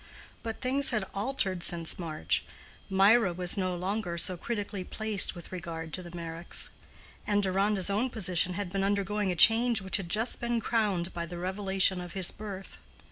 [0.41, 2.43] But things had altered since March.
[2.89, 6.71] Mirah was no longer so critically placed with regard to the Meyricks,
[7.27, 11.27] and Deronda's own position had been undergoing a change which had just been crowned by
[11.27, 12.79] the revelation of his birth.